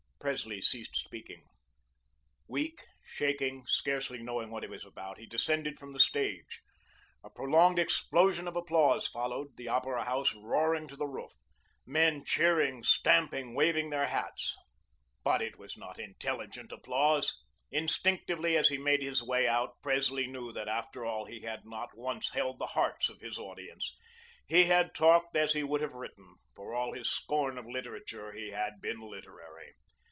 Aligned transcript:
Presley 0.21 0.61
ceased 0.61 0.95
speaking. 0.97 1.41
Weak, 2.47 2.79
shaking, 3.03 3.65
scarcely 3.65 4.21
knowing 4.21 4.51
what 4.51 4.61
he 4.61 4.69
was 4.69 4.85
about, 4.85 5.17
he 5.17 5.25
descended 5.25 5.79
from 5.79 5.93
the 5.93 5.99
stage. 5.99 6.61
A 7.23 7.31
prolonged 7.31 7.79
explosion 7.79 8.47
of 8.47 8.55
applause 8.55 9.07
followed, 9.07 9.57
the 9.57 9.67
Opera 9.67 10.03
House 10.05 10.35
roaring 10.35 10.87
to 10.89 10.95
the 10.95 11.07
roof, 11.07 11.31
men 11.87 12.23
cheering, 12.23 12.83
stamping, 12.83 13.55
waving 13.55 13.89
their 13.89 14.05
hats. 14.05 14.55
But 15.23 15.41
it 15.41 15.57
was 15.57 15.75
not 15.75 15.97
intelligent 15.97 16.71
applause. 16.71 17.33
Instinctively 17.71 18.55
as 18.55 18.69
he 18.69 18.77
made 18.77 19.01
his 19.01 19.23
way 19.23 19.47
out, 19.47 19.81
Presley 19.81 20.27
knew 20.27 20.51
that, 20.51 20.67
after 20.69 21.03
all, 21.03 21.25
he 21.25 21.41
had 21.41 21.65
not 21.65 21.97
once 21.97 22.29
held 22.29 22.59
the 22.59 22.67
hearts 22.67 23.09
of 23.09 23.21
his 23.21 23.39
audience. 23.39 23.97
He 24.47 24.65
had 24.65 24.93
talked 24.93 25.35
as 25.35 25.53
he 25.53 25.63
would 25.63 25.81
have 25.81 25.93
written; 25.95 26.35
for 26.53 26.75
all 26.75 26.93
his 26.93 27.09
scorn 27.09 27.57
of 27.57 27.65
literature, 27.65 28.33
he 28.33 28.51
had 28.51 28.79
been 28.81 28.99
literary. 29.01 29.73